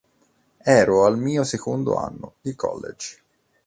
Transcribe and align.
Ero 0.75 1.05
al 1.05 1.19
mio 1.19 1.43
secondo 1.43 1.93
anno 1.95 2.33
di 2.41 2.55
college. 2.55 3.19